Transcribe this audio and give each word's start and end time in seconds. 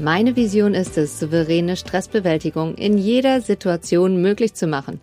Meine 0.00 0.34
Vision 0.34 0.72
ist 0.72 0.96
es, 0.96 1.20
souveräne 1.20 1.76
Stressbewältigung 1.76 2.74
in 2.76 2.96
jeder 2.96 3.42
Situation 3.42 4.22
möglich 4.22 4.54
zu 4.54 4.66
machen. 4.66 4.98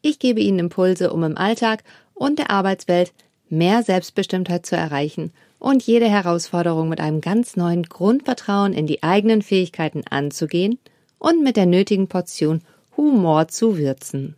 Ich 0.00 0.18
gebe 0.18 0.40
Ihnen 0.40 0.58
Impulse, 0.58 1.12
um 1.12 1.22
im 1.22 1.36
Alltag 1.36 1.84
und 2.14 2.38
der 2.38 2.50
Arbeitswelt 2.50 3.12
mehr 3.50 3.82
Selbstbestimmtheit 3.82 4.64
zu 4.64 4.74
erreichen 4.74 5.32
und 5.58 5.82
jede 5.82 6.08
Herausforderung 6.08 6.88
mit 6.88 6.98
einem 6.98 7.20
ganz 7.20 7.56
neuen 7.56 7.82
Grundvertrauen 7.82 8.72
in 8.72 8.86
die 8.86 9.02
eigenen 9.02 9.42
Fähigkeiten 9.42 10.04
anzugehen 10.08 10.78
und 11.18 11.44
mit 11.44 11.58
der 11.58 11.66
nötigen 11.66 12.08
Portion 12.08 12.62
Humor 12.96 13.48
zu 13.48 13.76
würzen. 13.76 14.34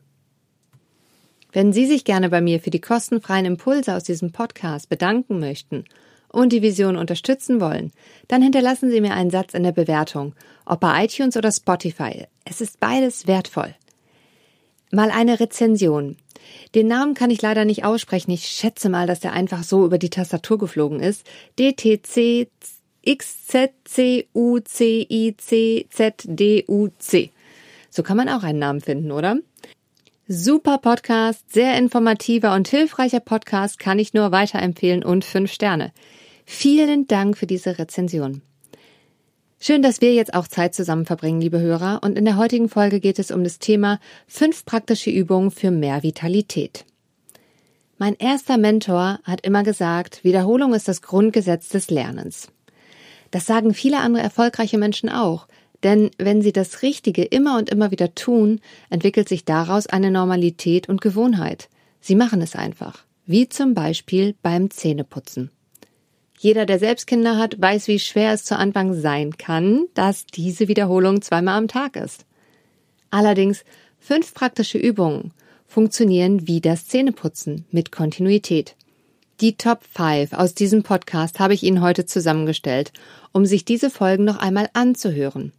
Wenn 1.52 1.73
Sie 1.73 1.87
sich 1.87 2.04
gerne 2.04 2.30
bei 2.30 2.40
mir 2.40 2.59
für 2.59 2.70
die 2.70 2.80
kostenfreien 2.80 3.46
Impulse 3.46 3.95
aus 3.95 4.02
diesem 4.02 4.32
Podcast 4.32 4.88
bedanken 4.88 5.38
möchten 5.38 5.84
und 6.33 6.52
die 6.52 6.62
Vision 6.62 6.97
unterstützen 6.97 7.61
wollen, 7.61 7.93
dann 8.29 8.43
hinterlassen 8.43 8.91
Sie 8.91 9.01
mir 9.01 9.15
einen 9.15 9.30
Satz 9.30 9.55
in 9.55 9.62
der 9.62 9.73
Bewertung, 9.73 10.34
ob 10.65 10.80
bei 10.80 11.05
iTunes 11.05 11.37
oder 11.37 11.52
Spotify. 11.52 12.27
Es 12.45 12.61
ist 12.61 12.80
beides 12.80 13.27
wertvoll. 13.27 13.75
Mal 14.91 15.11
eine 15.11 15.38
Rezension. 15.38 16.16
Den 16.74 16.88
Namen 16.88 17.15
kann 17.15 17.30
ich 17.30 17.43
leider 17.43 17.65
nicht 17.65 17.85
aussprechen. 17.85 18.30
Ich 18.32 18.46
schätze 18.46 18.88
mal, 18.88 19.07
dass 19.07 19.21
der 19.21 19.32
einfach 19.32 19.63
so 19.63 19.85
über 19.85 19.99
die 19.99 20.10
Tastatur 20.10 20.59
geflogen 20.59 21.01
ist. 21.01 21.24
DTC 21.59 22.49
XZCUCICZDUC. 23.07 24.30
So 27.91 28.02
kann 28.02 28.16
man 28.16 28.29
auch 28.29 28.43
einen 28.43 28.59
Namen 28.59 28.80
finden, 28.80 29.10
oder? 29.10 29.38
Super 30.29 30.79
Podcast, 30.79 31.52
sehr 31.52 31.76
informativer 31.76 32.54
und 32.54 32.69
hilfreicher 32.69 33.19
Podcast, 33.19 33.80
kann 33.80 33.99
ich 33.99 34.15
nur 34.15 34.30
weiterempfehlen 34.30 35.02
und 35.02 35.24
fünf 35.24 35.51
Sterne. 35.52 35.93
Vielen 36.52 37.06
Dank 37.06 37.38
für 37.38 37.46
diese 37.46 37.79
Rezension. 37.79 38.43
Schön, 39.60 39.82
dass 39.82 40.01
wir 40.01 40.12
jetzt 40.12 40.34
auch 40.34 40.48
Zeit 40.48 40.74
zusammen 40.74 41.07
verbringen, 41.07 41.40
liebe 41.40 41.60
Hörer. 41.60 42.01
Und 42.02 42.18
in 42.18 42.24
der 42.24 42.37
heutigen 42.37 42.68
Folge 42.68 42.98
geht 42.98 43.20
es 43.20 43.30
um 43.30 43.45
das 43.45 43.60
Thema 43.60 44.01
fünf 44.26 44.65
praktische 44.66 45.10
Übungen 45.10 45.52
für 45.52 45.70
mehr 45.70 46.02
Vitalität. 46.02 46.84
Mein 47.98 48.16
erster 48.16 48.59
Mentor 48.59 49.20
hat 49.23 49.42
immer 49.42 49.62
gesagt, 49.62 50.24
Wiederholung 50.24 50.74
ist 50.74 50.88
das 50.88 51.02
Grundgesetz 51.02 51.68
des 51.68 51.88
Lernens. 51.88 52.48
Das 53.30 53.46
sagen 53.46 53.73
viele 53.73 54.01
andere 54.01 54.23
erfolgreiche 54.23 54.76
Menschen 54.76 55.09
auch. 55.09 55.46
Denn 55.85 56.10
wenn 56.18 56.42
sie 56.42 56.52
das 56.52 56.82
Richtige 56.82 57.23
immer 57.23 57.59
und 57.59 57.70
immer 57.70 57.92
wieder 57.92 58.14
tun, 58.16 58.60
entwickelt 58.90 59.29
sich 59.29 59.45
daraus 59.45 59.87
eine 59.87 60.10
Normalität 60.10 60.88
und 60.88 61.01
Gewohnheit. 61.01 61.68
Sie 62.01 62.16
machen 62.16 62.42
es 62.42 62.57
einfach. 62.57 63.04
Wie 63.24 63.48
zum 63.48 63.73
Beispiel 63.73 64.34
beim 64.42 64.69
Zähneputzen. 64.69 65.53
Jeder, 66.43 66.65
der 66.65 66.78
selbst 66.78 67.06
Kinder 67.06 67.37
hat, 67.37 67.60
weiß, 67.60 67.87
wie 67.87 67.99
schwer 67.99 68.33
es 68.33 68.47
zu 68.47 68.56
Anfang 68.56 68.94
sein 68.94 69.37
kann, 69.37 69.84
dass 69.93 70.25
diese 70.25 70.69
Wiederholung 70.69 71.21
zweimal 71.21 71.59
am 71.59 71.69
Tag 71.69 71.97
ist. 71.97 72.25
Allerdings 73.10 73.62
fünf 73.99 74.32
praktische 74.32 74.78
Übungen 74.78 75.34
funktionieren 75.66 76.47
wie 76.47 76.62
das 76.62 76.87
Zähneputzen 76.87 77.66
mit 77.71 77.93
Kontinuität. 77.93 78.75
Die 79.43 79.59
Top 79.59 79.81
5 79.84 80.32
aus 80.32 80.55
diesem 80.55 80.82
Podcast 80.82 81.41
habe 81.41 81.53
ich 81.53 81.62
Ihnen 81.62 81.82
heute 81.82 82.06
zusammengestellt, 82.06 82.94
um 83.32 83.44
sich 83.44 83.66
diese 83.66 83.91
Folgen 83.91 84.25
noch 84.25 84.38
einmal 84.38 84.70
anzuhören. 84.72 85.53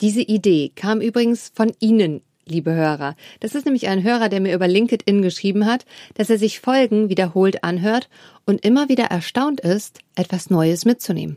Diese 0.00 0.22
Idee 0.22 0.72
kam 0.74 1.02
übrigens 1.02 1.52
von 1.54 1.74
Ihnen, 1.80 2.22
liebe 2.50 2.74
Hörer. 2.74 3.16
Das 3.40 3.54
ist 3.54 3.64
nämlich 3.64 3.88
ein 3.88 4.02
Hörer, 4.02 4.28
der 4.28 4.40
mir 4.40 4.54
über 4.54 4.68
LinkedIn 4.68 5.22
geschrieben 5.22 5.66
hat, 5.66 5.84
dass 6.14 6.30
er 6.30 6.38
sich 6.38 6.60
Folgen 6.60 7.08
wiederholt 7.08 7.64
anhört 7.64 8.08
und 8.46 8.64
immer 8.64 8.88
wieder 8.88 9.04
erstaunt 9.04 9.60
ist, 9.60 10.00
etwas 10.14 10.50
Neues 10.50 10.84
mitzunehmen. 10.84 11.36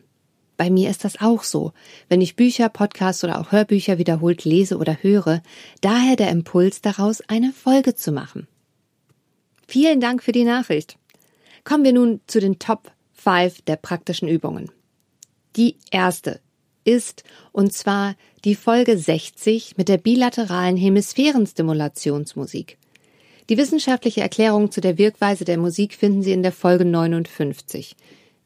Bei 0.57 0.69
mir 0.69 0.89
ist 0.89 1.03
das 1.03 1.19
auch 1.19 1.43
so, 1.43 1.73
wenn 2.07 2.21
ich 2.21 2.35
Bücher, 2.35 2.69
Podcasts 2.69 3.23
oder 3.23 3.39
auch 3.39 3.51
Hörbücher 3.51 3.97
wiederholt 3.97 4.45
lese 4.45 4.77
oder 4.77 4.97
höre, 5.01 5.41
daher 5.81 6.15
der 6.15 6.29
Impuls 6.29 6.81
daraus, 6.81 7.21
eine 7.21 7.51
Folge 7.51 7.95
zu 7.95 8.11
machen. 8.11 8.47
Vielen 9.67 9.99
Dank 9.99 10.21
für 10.21 10.33
die 10.33 10.43
Nachricht. 10.43 10.97
Kommen 11.63 11.83
wir 11.83 11.93
nun 11.93 12.21
zu 12.27 12.39
den 12.39 12.59
Top 12.59 12.91
5 13.13 13.61
der 13.63 13.75
praktischen 13.75 14.27
Übungen. 14.27 14.71
Die 15.55 15.77
erste 15.91 16.41
ist, 16.83 17.23
und 17.51 17.73
zwar 17.73 18.15
die 18.43 18.55
Folge 18.55 18.97
60 18.97 19.77
mit 19.77 19.89
der 19.89 19.97
bilateralen 19.97 20.77
Hemisphärenstimulationsmusik. 20.77 22.77
Die 23.49 23.57
wissenschaftliche 23.57 24.21
Erklärung 24.21 24.71
zu 24.71 24.81
der 24.81 24.97
Wirkweise 24.97 25.45
der 25.45 25.57
Musik 25.57 25.93
finden 25.93 26.23
Sie 26.23 26.31
in 26.31 26.43
der 26.43 26.51
Folge 26.51 26.85
59. 26.85 27.95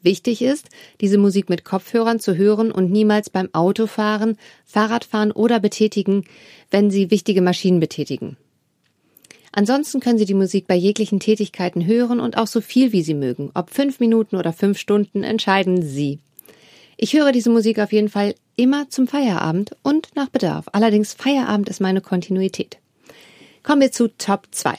Wichtig 0.02 0.42
ist, 0.42 0.70
diese 1.02 1.18
Musik 1.18 1.50
mit 1.50 1.66
Kopfhörern 1.66 2.20
zu 2.20 2.36
hören 2.36 2.72
und 2.72 2.92
niemals 2.92 3.30
beim 3.30 3.50
Autofahren, 3.54 4.38
Fahrradfahren 4.64 5.32
oder 5.32 5.60
betätigen, 5.60 6.26
wenn 6.70 6.92
Sie 6.92 7.12
wichtige 7.12 7.42
Maschinen 7.42 7.80
betätigen. 7.80 8.38
Ansonsten 9.52 10.02
können 10.02 10.20
Sie 10.20 10.26
die 10.26 10.34
Musik 10.34 10.68
bei 10.68 10.76
jeglichen 10.76 11.20
Tätigkeiten 11.20 11.86
hören 11.86 12.20
und 12.20 12.38
auch 12.38 12.48
so 12.48 12.62
viel 12.62 12.92
wie 12.92 13.02
Sie 13.02 13.14
mögen. 13.14 13.52
Ob 13.54 13.70
fünf 13.70 14.00
Minuten 14.00 14.36
oder 14.36 14.54
fünf 14.54 14.78
Stunden 14.78 15.24
entscheiden 15.24 15.82
Sie. 15.82 16.20
Ich 16.98 17.14
höre 17.14 17.32
diese 17.32 17.50
Musik 17.50 17.80
auf 17.80 17.92
jeden 17.92 18.10
Fall 18.10 18.36
immer 18.56 18.90
zum 18.90 19.08
Feierabend 19.08 19.76
und 19.84 20.16
nach 20.16 20.30
Bedarf. 20.30 20.66
Allerdings 20.72 21.14
Feierabend 21.14 21.68
ist 21.68 21.82
meine 21.82 22.00
Kontinuität. 22.00 22.78
Kommen 23.64 23.82
wir 23.82 23.92
zu 23.92 24.08
Top 24.08 24.48
2. 24.52 24.78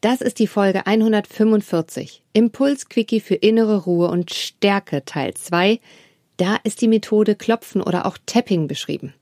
Das 0.00 0.20
ist 0.20 0.38
die 0.38 0.46
Folge 0.46 0.86
145. 0.86 2.22
Impuls-Quickie 2.32 3.20
für 3.20 3.34
innere 3.34 3.84
Ruhe 3.84 4.08
und 4.08 4.32
Stärke 4.32 5.04
Teil 5.04 5.34
2. 5.34 5.80
Da 6.36 6.56
ist 6.62 6.80
die 6.80 6.88
Methode 6.88 7.34
Klopfen 7.34 7.82
oder 7.82 8.06
auch 8.06 8.18
Tapping 8.24 8.68
beschrieben. 8.68 9.14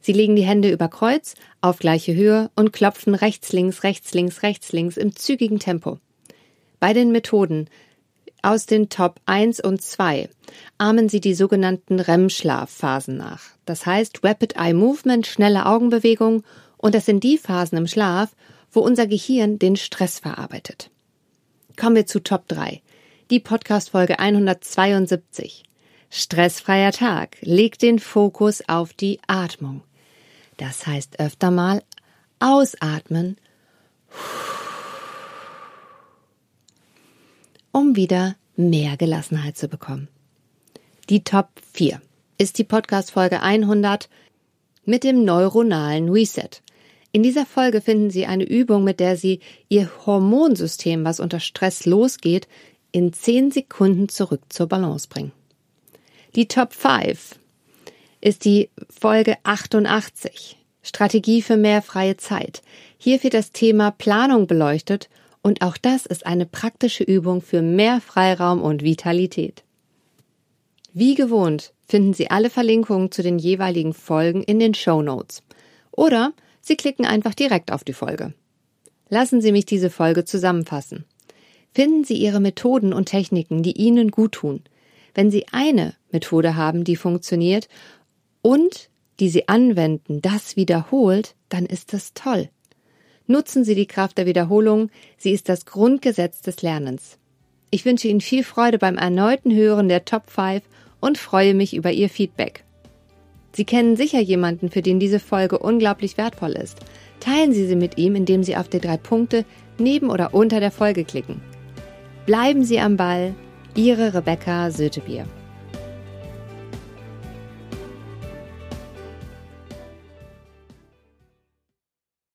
Sie 0.00 0.12
legen 0.12 0.34
die 0.34 0.42
Hände 0.42 0.70
über 0.70 0.88
Kreuz 0.88 1.34
auf 1.60 1.78
gleiche 1.78 2.14
Höhe 2.14 2.50
und 2.56 2.72
klopfen 2.72 3.14
rechts, 3.14 3.52
links, 3.52 3.84
rechts, 3.84 4.14
links, 4.14 4.42
rechts, 4.42 4.72
links 4.72 4.96
im 4.96 5.14
zügigen 5.14 5.60
Tempo. 5.60 6.00
Bei 6.80 6.92
den 6.92 7.12
Methoden 7.12 7.68
aus 8.46 8.66
den 8.66 8.88
Top 8.88 9.20
1 9.26 9.60
und 9.60 9.82
2 9.82 10.28
ahmen 10.78 11.08
sie 11.08 11.20
die 11.20 11.34
sogenannten 11.34 11.98
REM-Schlafphasen 11.98 13.16
nach. 13.16 13.42
Das 13.64 13.86
heißt 13.86 14.22
Rapid 14.22 14.54
Eye 14.56 14.72
Movement, 14.72 15.26
schnelle 15.26 15.66
Augenbewegung 15.66 16.44
und 16.76 16.94
das 16.94 17.06
sind 17.06 17.24
die 17.24 17.38
Phasen 17.38 17.76
im 17.76 17.88
Schlaf, 17.88 18.36
wo 18.70 18.80
unser 18.80 19.08
Gehirn 19.08 19.58
den 19.58 19.74
Stress 19.74 20.20
verarbeitet. 20.20 20.90
Kommen 21.76 21.96
wir 21.96 22.06
zu 22.06 22.20
Top 22.20 22.46
3. 22.46 22.82
Die 23.30 23.40
Podcast 23.40 23.90
Folge 23.90 24.20
172. 24.20 25.64
Stressfreier 26.08 26.92
Tag 26.92 27.38
legt 27.40 27.82
den 27.82 27.98
Fokus 27.98 28.62
auf 28.68 28.92
die 28.92 29.18
Atmung. 29.26 29.82
Das 30.56 30.86
heißt 30.86 31.18
öfter 31.18 31.50
mal 31.50 31.82
ausatmen 32.38 33.38
wieder 37.96 38.36
mehr 38.56 38.96
Gelassenheit 38.96 39.56
zu 39.56 39.68
bekommen. 39.68 40.08
Die 41.08 41.24
Top 41.24 41.48
4 41.72 42.00
ist 42.38 42.58
die 42.58 42.64
Podcast-Folge 42.64 43.42
100 43.42 44.08
mit 44.84 45.04
dem 45.04 45.24
neuronalen 45.24 46.08
Reset. 46.08 46.50
In 47.12 47.22
dieser 47.22 47.46
Folge 47.46 47.80
finden 47.80 48.10
Sie 48.10 48.26
eine 48.26 48.44
Übung, 48.44 48.84
mit 48.84 49.00
der 49.00 49.16
Sie 49.16 49.40
Ihr 49.68 49.90
Hormonsystem, 50.04 51.04
was 51.04 51.20
unter 51.20 51.40
Stress 51.40 51.86
losgeht, 51.86 52.46
in 52.92 53.12
10 53.12 53.50
Sekunden 53.50 54.08
zurück 54.08 54.42
zur 54.48 54.66
Balance 54.66 55.08
bringen. 55.08 55.32
Die 56.34 56.48
Top 56.48 56.72
5 56.72 57.38
ist 58.20 58.44
die 58.44 58.70
Folge 58.90 59.36
88. 59.44 60.58
Strategie 60.82 61.42
für 61.42 61.56
mehr 61.56 61.82
freie 61.82 62.16
Zeit. 62.16 62.62
Hier 62.98 63.22
wird 63.22 63.34
das 63.34 63.52
Thema 63.52 63.90
Planung 63.90 64.46
beleuchtet 64.46 65.08
und 65.46 65.62
auch 65.62 65.76
das 65.76 66.06
ist 66.06 66.26
eine 66.26 66.44
praktische 66.44 67.04
Übung 67.04 67.40
für 67.40 67.62
mehr 67.62 68.00
Freiraum 68.00 68.60
und 68.60 68.82
Vitalität. 68.82 69.62
Wie 70.92 71.14
gewohnt 71.14 71.72
finden 71.86 72.14
Sie 72.14 72.32
alle 72.32 72.50
Verlinkungen 72.50 73.12
zu 73.12 73.22
den 73.22 73.38
jeweiligen 73.38 73.94
Folgen 73.94 74.42
in 74.42 74.58
den 74.58 74.74
Show 74.74 75.02
Notes. 75.02 75.44
Oder 75.92 76.32
Sie 76.60 76.76
klicken 76.76 77.06
einfach 77.06 77.32
direkt 77.32 77.70
auf 77.70 77.84
die 77.84 77.92
Folge. 77.92 78.34
Lassen 79.08 79.40
Sie 79.40 79.52
mich 79.52 79.66
diese 79.66 79.88
Folge 79.88 80.24
zusammenfassen. 80.24 81.04
Finden 81.72 82.02
Sie 82.02 82.16
Ihre 82.16 82.40
Methoden 82.40 82.92
und 82.92 83.06
Techniken, 83.06 83.62
die 83.62 83.78
Ihnen 83.80 84.10
gut 84.10 84.32
tun. 84.32 84.64
Wenn 85.14 85.30
Sie 85.30 85.46
eine 85.52 85.94
Methode 86.10 86.56
haben, 86.56 86.82
die 86.82 86.96
funktioniert 86.96 87.68
und 88.42 88.90
die 89.20 89.28
Sie 89.28 89.46
anwenden, 89.46 90.20
das 90.22 90.56
wiederholt, 90.56 91.36
dann 91.50 91.66
ist 91.66 91.92
das 91.92 92.14
toll. 92.14 92.48
Nutzen 93.26 93.64
Sie 93.64 93.74
die 93.74 93.86
Kraft 93.86 94.18
der 94.18 94.26
Wiederholung, 94.26 94.90
sie 95.16 95.32
ist 95.32 95.48
das 95.48 95.66
Grundgesetz 95.66 96.42
des 96.42 96.62
Lernens. 96.62 97.18
Ich 97.70 97.84
wünsche 97.84 98.06
Ihnen 98.06 98.20
viel 98.20 98.44
Freude 98.44 98.78
beim 98.78 98.96
erneuten 98.96 99.54
Hören 99.54 99.88
der 99.88 100.04
Top 100.04 100.30
5 100.30 100.62
und 101.00 101.18
freue 101.18 101.54
mich 101.54 101.74
über 101.74 101.90
Ihr 101.90 102.08
Feedback. 102.08 102.62
Sie 103.52 103.64
kennen 103.64 103.96
sicher 103.96 104.20
jemanden, 104.20 104.70
für 104.70 104.82
den 104.82 105.00
diese 105.00 105.18
Folge 105.18 105.58
unglaublich 105.58 106.18
wertvoll 106.18 106.52
ist. 106.52 106.78
Teilen 107.20 107.52
Sie 107.52 107.66
sie 107.66 107.74
mit 107.74 107.98
ihm, 107.98 108.14
indem 108.14 108.44
Sie 108.44 108.56
auf 108.56 108.68
die 108.68 108.80
drei 108.80 108.96
Punkte 108.96 109.44
neben 109.78 110.10
oder 110.10 110.34
unter 110.34 110.60
der 110.60 110.70
Folge 110.70 111.04
klicken. 111.04 111.40
Bleiben 112.26 112.64
Sie 112.64 112.78
am 112.78 112.96
Ball, 112.96 113.34
Ihre 113.74 114.14
Rebecca 114.14 114.70
Sötebier. 114.70 115.26